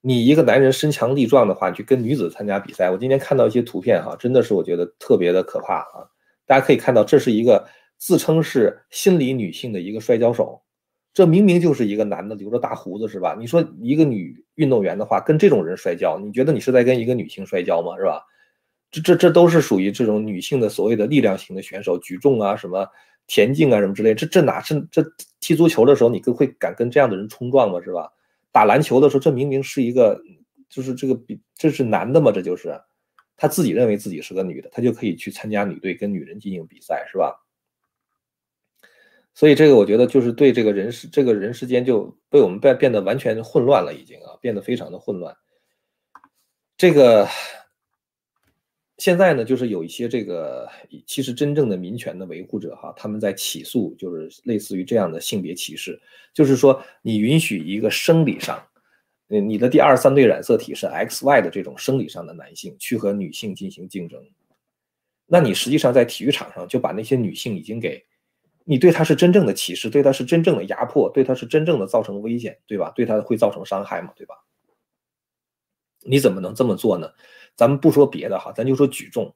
[0.00, 6.06] 你一个男人身强力壮的话，你去跟女子参加比赛，我今天看到一些图片哈，真的是我觉得特别的可怕啊！
[6.46, 7.68] 大家可以看到，这是一个
[7.98, 10.62] 自称是心理女性的一个摔跤手，
[11.12, 13.34] 这明明就是一个男的留着大胡子是吧？
[13.36, 17.96] 你说一个女运动员的话，跟这种人摔跤，你觉得你是在跟一个女性摔跤吗？
[17.98, 18.22] 是吧？
[18.90, 22.88] 这这这都是属于这种女性的所谓的力量型的选手，举重啊、什么
[23.26, 25.04] 田径啊、什么之类，这这哪是这
[25.40, 27.78] 踢足球的时候，你跟会敢跟这样的人冲撞吗？
[27.82, 28.10] 是吧？
[28.50, 30.18] 打篮球的时候，这明明是一个，
[30.70, 32.32] 就是这个比这是男的嘛？
[32.32, 32.80] 这就是
[33.36, 37.44] 他自己认为自己是个女的，他就可以去参加女队跟女人进行比赛，是吧？
[39.34, 45.36] 所以这个我觉得就是对这个人世这个人世间就被我们变变得完全混乱了，已经啊，变得非常的混乱。
[46.78, 47.28] 这个。
[48.98, 50.68] 现在呢，就是有一些这个
[51.06, 56.00] 其实真正的民权的维护者哈，他们在起诉，就是类似于这样的性别歧视，
[56.34, 58.60] 就是说你允许一个生理上，
[59.28, 64.20] 嗯，你的第二三对染色体是 XY 的这种生理上的男性去和女性进行竞争，
[65.26, 68.04] 那你实际上在体育场上就把那些女性已经给，
[68.64, 72.92] 你对她是真正的歧视，对她是真正的压迫，对她是真正的造成危险，对吧？
[72.96, 74.34] 对她会造成伤害嘛，对吧？
[76.02, 77.08] 你怎么能这么做呢？
[77.58, 79.34] 咱们不说别的哈，咱就说举重，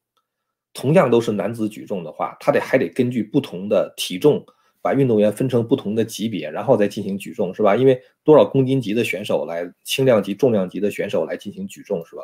[0.73, 4.47] 同样都是男子举重的话，他得还得根据不同的体重，
[4.81, 7.75] 把运动员分成不同的级别，然后再进行举重，是吧？
[7.75, 12.23] 因为多少公斤级的选手来，轻量级、重量级的选手来进行举重，是吧？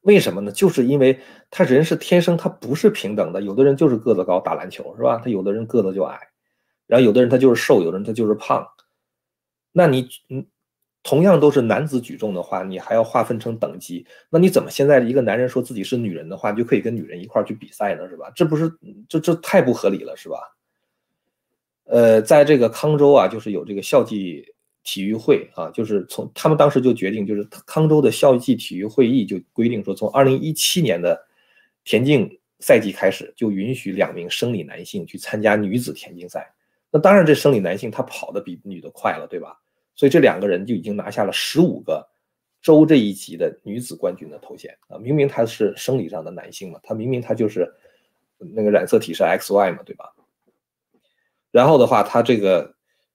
[0.00, 0.50] 为什么呢？
[0.50, 5.20] 就是因为他人是天生他不是平等的，有的人就是个子高打篮球，是吧？
[5.22, 6.18] 他有的人个子就矮，
[6.86, 8.66] 然后有的人他就是瘦，有的人他就是胖，
[9.72, 10.46] 那你嗯。
[11.06, 18.08] 同样都是男子举重的话，你还要划分成等级，那你怎么现在一个男人说自己是女人的话，就可以跟女人一块去比赛呢？
[18.08, 18.28] 是吧？
[18.34, 18.68] 这不是
[19.08, 20.36] 这这太不合理了，是吧？
[21.84, 24.44] 呃，在这个康州啊，就是有这个校际
[24.82, 31.16] 体育会啊，就是从他们当时就决定，就是康州的校际体育会议就规定说，从二零一七年的
[31.84, 36.52] 田径赛季开始，就允许两名生理男性去参加女子田径赛。
[36.90, 39.56] 那当然，这生理男性他跑的比女的快了，对吧？
[39.96, 42.06] 所以这两个人就已经拿下了十五个
[42.62, 44.98] 州这一级的女子冠军的头衔啊！
[44.98, 47.72] 明明他是生理上的男性嘛，他明明他就是
[48.38, 50.14] 那个染色体是 XY 嘛，对吧？
[51.50, 52.74] 然后的话，他这个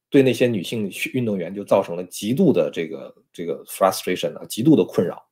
[0.10, 5.28] 对那些女性运动员就造成了极度的这个这个 frustration 啊，极度的困扰。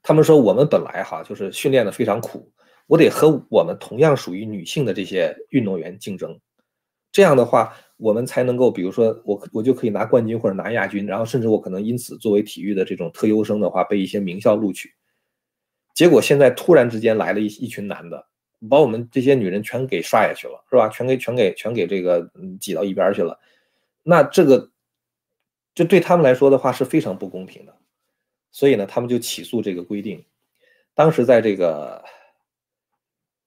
[0.00, 2.50] 他们说，我们本来哈就是训练的非常苦，
[2.86, 6.40] 我得和我们同样属于女性的这些运动员竞争。
[7.10, 14.94] 这样的话，我们才能够，比如说我我就可以拿冠军或者拿亚军，然后甚至我可能因此作为体育的这种特优生的话，被一些名校录取。
[15.94, 18.24] 结果现在突然之间来了一一群男的，
[18.70, 20.88] 把我们这些女人全给刷下去了，是吧？
[20.88, 22.30] 全给全给全给这个
[22.60, 23.36] 挤到一边去了。
[24.04, 24.70] 那这个，
[25.74, 27.74] 这对他们来说的话是非常不公平的。
[28.52, 30.24] 所以呢，他们就起诉这个规定。
[30.94, 32.02] 当时在这个，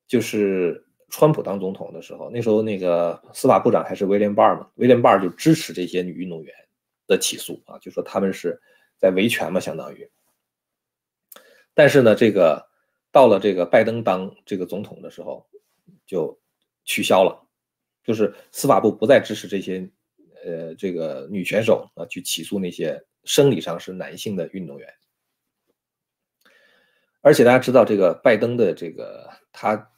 [0.07, 0.85] 就是。
[1.11, 6.55] 川普当总统的时候，那时候那个司法部长还是威廉·巴尔嘛，威廉·巴尔就支持这些女运动员
[7.05, 8.59] 的起诉啊，就说他们是
[8.97, 10.09] 在维权嘛，相当于。
[11.73, 12.65] 但是呢，这个
[13.11, 15.45] 到了这个拜登当这个总统的时候，
[16.05, 16.39] 就
[16.85, 17.45] 取消了，
[18.05, 19.91] 就是司法部不再支持这些
[20.45, 24.87] 呃这个女选手啊去起诉那些生理上是男性的运动员。
[27.19, 29.89] 而且大家知道，这个拜登的这个他。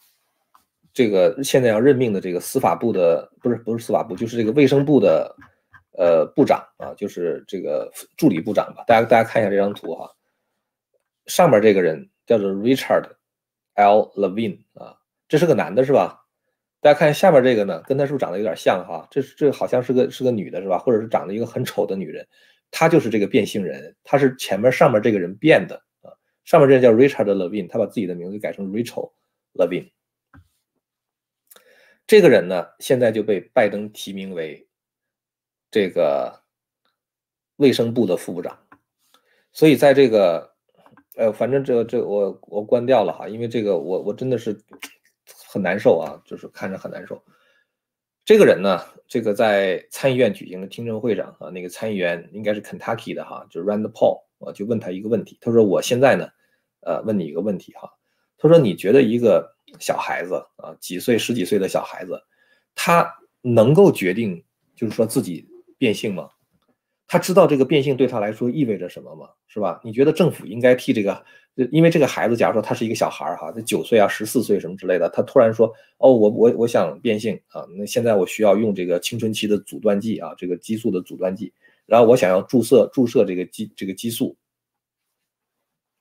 [0.94, 5.36] 这个现在要任命的这个司法部的不是不是司法部，就是这个卫生部的
[5.98, 8.84] 呃部长啊，就是这个助理部长吧。
[8.86, 10.10] 大家大家看一下这张图哈，
[11.26, 13.06] 上面这个人叫做 Richard
[13.74, 14.12] L.
[14.16, 14.96] Levine 啊，
[15.28, 16.20] 这是个男的是吧？
[16.80, 19.08] 大家看下面这个呢，跟他是不是长得有点像哈？
[19.10, 20.78] 这这好像是个是个女的是吧？
[20.78, 22.28] 或者是长得一个很丑的女人，
[22.70, 26.12] 她就是这个变性人，她是前面上面这个人变的啊。
[26.44, 29.12] 上面这人叫 Richard Levine，他把自己的名字改成 Rachel
[29.54, 29.90] Levine。
[32.06, 34.68] 这个人呢，现在就被拜登提名为
[35.72, 36.44] 这个
[37.56, 38.60] 卫生部的副部长，
[39.54, 40.54] 所以在这个，
[41.16, 44.60] 呃，反正这这我我关掉了哈，因为这个我我真的是
[45.48, 47.24] 很难受啊，就是看着很难受。
[48.26, 56.30] 这个人呢，这个在参议院举行的听证会上啊，那个参议员应该是 Kentucky 的哈，就是 Rand Paul 我，就问他一个问题，他说：“我现在呢，
[56.82, 57.90] 呃，问你一个问题哈，
[58.38, 62.22] 他说你觉得一个。”小孩子啊，几岁、十几岁的小孩子，
[62.76, 63.08] 他
[63.42, 64.44] 能够决定，
[64.76, 66.30] 就是说自己变性吗？
[67.08, 69.30] 他知道这个变性对他来说意味着什么吗？
[69.48, 69.80] 是吧？
[69.84, 71.24] 你觉得政府应该替这个，
[71.70, 81.54] 因为这个孩子，假如说他是一个小孩儿哈，他九岁啊、十四岁什么之类的，他突然说，哦，我我我想变性啊，那现在我需要用这个青春期的阻断剂啊，这个激素的阻断剂，
[81.86, 84.36] 然后我想要注射注射这个激这个激素，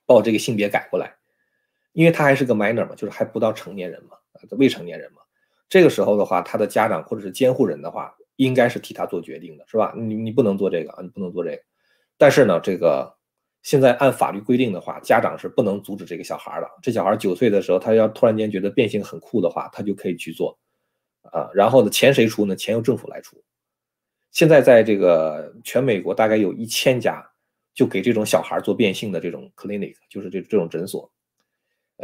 [0.07, 1.15] 把我这个性别改过来，
[1.93, 4.17] 因为他还是个 minor 嘛，就是还不到成年人嘛，
[4.57, 5.21] 未成年人嘛，
[5.69, 8.13] 这个时候的话，他的家长或者是监护人的话。
[8.37, 9.93] 应该是替他做决定的，是吧？
[9.95, 11.61] 你你不能做这个啊，你不能做这个。
[12.17, 13.15] 但是呢，这个
[13.61, 16.67] 现在按法律规定的话，家长是不能阻止这个小孩的。
[16.81, 20.57] 这小孩九岁的时候，他要突然间觉得变性很酷的话，他就可以去做
[21.21, 21.47] 啊。
[21.53, 22.55] 然后呢，钱谁出呢？
[22.55, 23.37] 钱由政府来出。
[24.31, 27.23] 现在在这个全美国大概有一千家
[27.75, 31.12] 就给这种小孩做变性的这种 clinic，就是这这种诊所。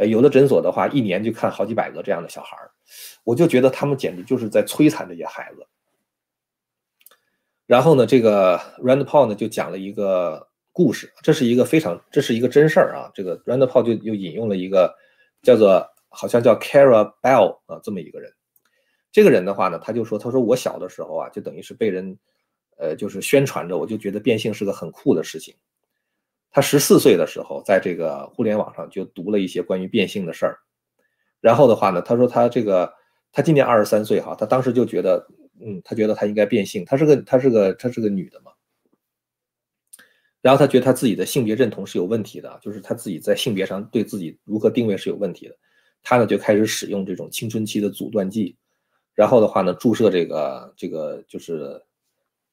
[0.00, 2.56] 呃，有的诊所的话，一年就看好几百个这样的小孩
[3.22, 5.66] 我就觉得他们简直就是在摧残这些孩子。
[7.66, 13.10] 然后呢，这个 Rand Paul 呢就讲了一个故事，这是一个非常，这是一个真事儿啊。
[13.12, 14.90] 这个 Rand Paul 就又引用了一个
[15.42, 18.32] 叫做好像叫 Cara Bell 啊这么一个人。
[19.12, 22.18] 这个人的话呢，他就说，他说我小的时候啊，就等于是被人
[22.78, 25.54] 呃就是宣传着，我就觉得变性是个很酷的事情。
[26.50, 30.58] 他十四岁的时候，在这个互联网上就读了一些关于变性的事儿。
[31.40, 32.92] 然后的话呢，他说他这个
[33.32, 35.26] 他今年二十三岁哈，他当时就觉得。
[35.62, 38.50] 嗯，他觉得他应该变性，他是个他是个他是个女的嘛，
[40.40, 45.56] 然后他觉得他自己的性别认同是有问题的，就是他自己在性别上对自己如何定位是有问题的，
[46.02, 48.56] 他呢就开始使用这种青春期的阻断剂，
[49.14, 51.78] 然后的话呢注射这个这个就是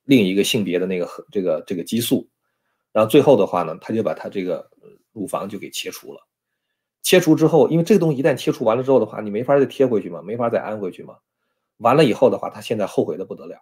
[0.04, 2.28] 另一个性别的那个这个这个激素，
[2.98, 4.68] 然后最后的话呢他就把他这个
[5.14, 6.20] 乳房就给切除了，
[7.04, 11.16] 切除之后，因为这个东西一旦切除完了之后的话，你没法再贴回去嘛，没法再安回去嘛。
[11.78, 13.56] 完了以后的话，他现在后悔的不得了。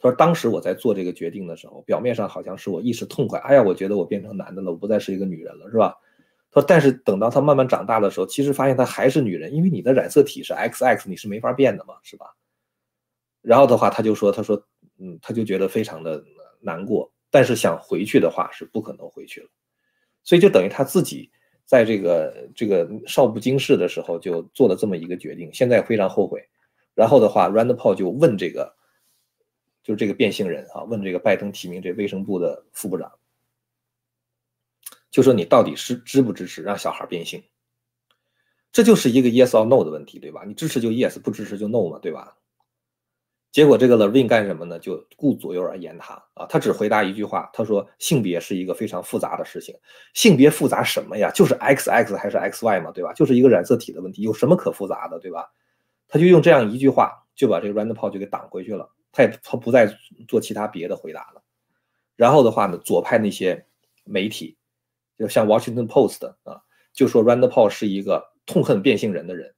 [0.00, 5.94] 他说：“当时我在做这个决定的时候，表面上好像是我一时痛快，哎呀，我觉得我变成男的了，我不再是一个女人了，是吧？”
[6.50, 12.26] 他说：“但是等到他慢慢长大的时候，其实发现他还是女人，因为你的染色体是 XX，你是没法变的嘛，是吧？”
[13.40, 14.60] 然后的话，他就说：“他说，
[14.98, 16.24] 嗯，他就觉得非常的
[16.60, 19.48] 难过，但是想回去的话是不可能回去了，
[20.22, 21.30] 所以就等于他自己
[21.64, 26.48] 在这个这个少不经事的时候就做了这么一个决定，现在非常后悔。”
[26.94, 28.74] 然后的话，Rand Paul 就问这个，
[29.84, 33.12] 就是这个变性人啊，问这个拜登提名这卫生部的副部长，
[35.10, 37.44] 就说你到底是支不支持让小孩变性？
[38.72, 40.44] 这就是一个 yes or no 的问题，对吧？
[40.46, 42.37] 你支持就 yes，不支持就 no 嘛，对吧？
[43.50, 44.78] 结果这个 Levin 干什么呢？
[44.78, 49.74] 就顾左右而言他啊，他只回答一句话，他说性别是一个非常复杂的事情，
[50.12, 51.30] 性别复杂什么呀？
[51.34, 53.12] 就是 XX 还是 XY 嘛，对吧？
[53.14, 55.50] 就是一个染色体的问题，有什么可复杂的，对吧？
[56.08, 59.96] 他就用这样一句话就把这个 Rand Paul 就给挡回去了，他也他不再
[60.28, 61.42] 做其他别的回答了。
[62.16, 63.66] 然后的话呢，左派那些
[64.04, 64.58] 媒体，
[65.18, 66.60] 就像 Washington Post 啊，
[66.92, 69.54] 就说 Rand Paul 是一个痛恨变性人的人。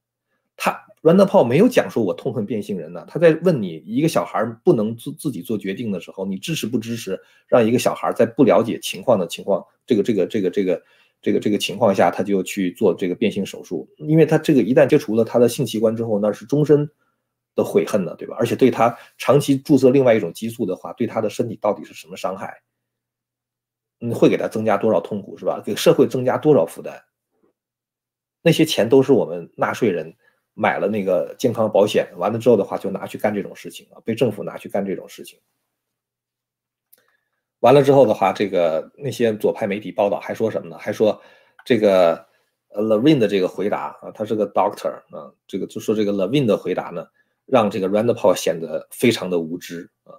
[0.62, 0.70] 他
[1.00, 7.18] Rand Paul 没有讲说我痛恨变性人呢，他在问你一个小孩不能自自己做决定的时候，你支持不支持
[7.48, 10.82] 让一个小孩在不了解情况的情况，这个这个这个这个。
[11.22, 16.90] 这个这个情况下，他就去做这个变性手术，因为他这个一旦切除了他的性器官之后，那是终身
[17.54, 18.34] 的悔恨呢，对吧？
[18.40, 22.62] 而且对他长期注射另外一种激素的话，对他的身体到底是什么伤害？
[24.00, 25.60] 嗯，会给他增加多少痛苦，是吧？
[25.62, 26.98] 给社会增加多少负担？
[28.40, 30.16] 那些钱都是我们纳税人
[30.60, 35.38] 买了那个健康保险，完了之后的话就拿去干这种事情啊，被政府拿去干这种事情。
[37.60, 40.76] 完了之后的话，这个那些左派媒体报道还说什么呢？
[40.76, 41.18] 还说
[41.64, 42.26] 这个
[42.68, 47.06] 呃 Levin 的这个回答啊，他是个 doctor 啊，这个就说这个 Levin 的回答呢，
[47.46, 50.12] 让这个 Rand Paul 显得非常的无知啊。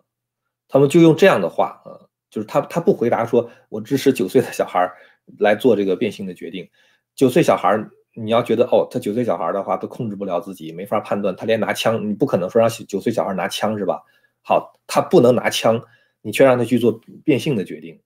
[0.67, 2.01] 他们就用这样的话啊，
[2.31, 4.91] 就是他他不回答说我支持九岁的小孩
[5.37, 6.67] 来做这个变性的决定。
[7.13, 7.77] 九岁小孩
[8.13, 14.03] 你要觉得哦，他九岁小孩的话都控制不了自己，没法判断，他连拿枪你不可能说让九岁小孩拿枪是吧？
[14.41, 15.81] 好，他不能拿枪。
[16.23, 17.99] 你却让他去做变性的决定，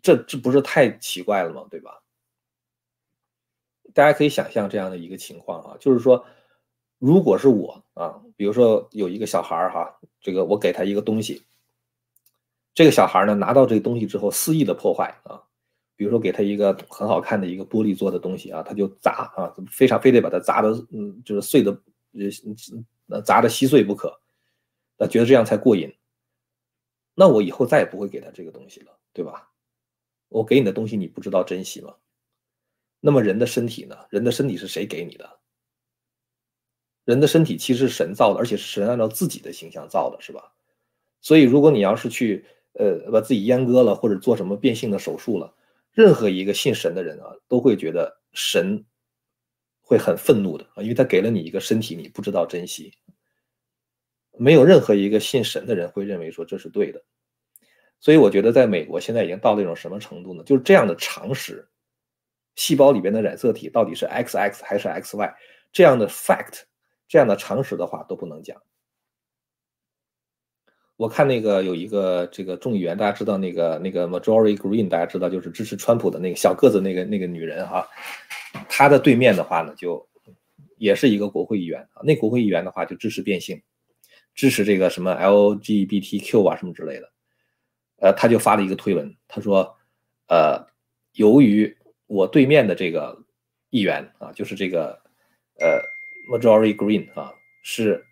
[0.00, 1.66] 这这不是太奇怪了吗？
[1.68, 2.00] 对吧？
[3.92, 6.24] 大家可以想象这样的一个情况啊，就是说，
[7.00, 11.42] 如果是我啊，比如说有一个小孩儿哈，这个我给他一个东西，
[12.72, 15.42] 这个小孩呢拿到这个东西之后肆意的破坏啊，
[16.00, 21.78] 比如说给他一个很好看的一个玻璃做的东西啊，他就砸啊，非常非得把它砸的嗯，就是碎的
[23.10, 24.18] 呃砸的稀碎不可，
[24.96, 25.94] 他觉得这样才过瘾。
[27.14, 29.50] 那我以后再也不会给他这个东西了，对吧？
[30.30, 31.94] 我给你的东西你不知道珍惜吗？
[33.00, 33.94] 那么人的身体呢？
[34.08, 35.38] 人的身体是谁给你的？
[37.04, 40.50] 人的身体其实是神造的，而且是神按照自己的形象造的，是吧？
[41.20, 45.54] 所以如果你要是去呃，把自己阉割了，或者做什么变性的手术了，
[45.92, 48.84] 任何一个信神的人啊，都会觉得神
[49.80, 52.92] 会很愤怒的啊，因为他给了你一个身体，你不知道珍惜。
[54.38, 57.02] 没有任何一个信神的人会认为说这是对的。
[57.98, 60.42] 所以我觉得在美国现在已经到了一种什么程度呢？
[60.44, 61.68] 就是这样的常识，
[62.54, 65.34] 细胞里边的染色体到底是 XX 还是 XY，
[65.70, 66.62] 这样的 fact，
[67.06, 68.62] 这样的常识的话都不能讲。
[71.00, 77.88] 我看那个有一个这个众议员，大家知道那个那个 Majority Green，大家知道就是支持川普的那个小个子那个那个女人哈，
[78.68, 80.06] 她的对面的话呢，就
[80.76, 83.62] 也是一个国会议员啊，那国会议员的话就支持变性，
[84.34, 87.10] 支持这个什么 LGBTQ 啊什么之类的，
[88.00, 89.74] 呃，他就发了一个推文，他说，
[90.28, 90.62] 呃，
[91.14, 91.74] 由于
[92.08, 93.18] 我对面的这个
[93.70, 95.00] 议员啊，就是这个
[95.60, 95.80] 呃
[96.30, 97.32] Majority Green 啊，
[97.62, 98.04] 是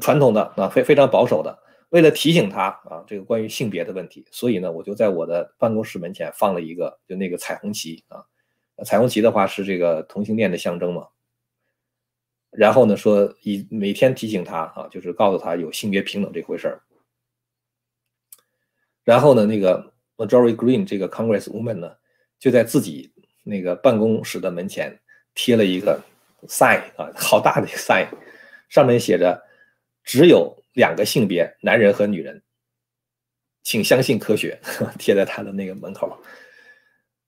[0.00, 1.56] 传统的啊，非非常保守的。
[1.90, 8.24] 为了提醒他啊，这个关于性别的问题，所以呢，我就在我的办公室门前放了一个，就那个彩虹旗啊。
[8.84, 11.06] 彩虹旗的话是这个同性恋的象征嘛。
[12.50, 16.82] 然后呢，说以每天提醒他啊，就是告诉他有性别平等这回事儿。
[19.04, 21.96] 然后呢，那个 Majority Green 这个 Congress Woman 呢，
[22.40, 23.12] 就在自己
[23.44, 25.00] 那个办公室的门前
[25.34, 26.02] 贴了一个
[26.48, 28.08] sign 啊，好大的一个 sign，
[28.68, 29.40] 上面写着
[30.02, 30.54] 只有。
[30.76, 32.40] 两个性别，男人和女人，
[33.62, 34.60] 请相信科学，
[35.00, 36.16] 贴在他的那个门口。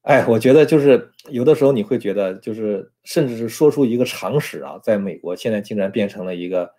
[0.02, 6.70] 哎，我觉得就是有的时候你会觉得，就是甚至是说出一个常识啊，在美国现在竟然变成了一个，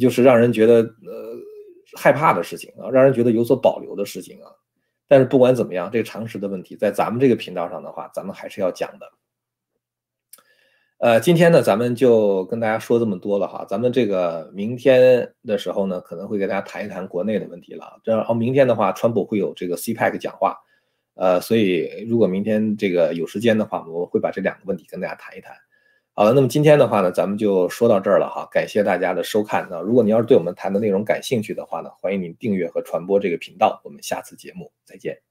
[0.00, 1.36] 就是让人觉得呃
[1.96, 4.50] 害怕的事情啊，让人觉得有所保留的事情啊。
[5.08, 9.10] 但是不管怎么样，这个常识的问题，在咱们这个频道上的话，咱们还是要讲的。
[10.98, 13.64] 呃，今天呢，咱们就跟大家说这么多了哈。
[13.68, 18.00] 咱们这个明天的时候呢，可能会给大家谈一谈国内的问题了。
[18.02, 20.56] 这然后明天的话，川普会有这个 CPEC 讲话，
[21.14, 25.54] 呃，所以如果明天这个有时间的话，我会把这两个问题跟大家谈一谈。
[26.14, 28.48] 好了，那么今天的话呢，咱们就说到这儿了哈。
[28.50, 29.68] 感谢大家的收看。
[29.70, 33.80] 那如果您要是对我们谈的内容感兴趣的话呢，欢迎您订阅和传播这个频道。
[33.84, 35.27] 我们下次节目再见。